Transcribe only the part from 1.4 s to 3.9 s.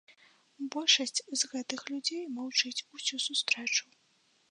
з гэтых людзей маўчыць усю сустрэчу.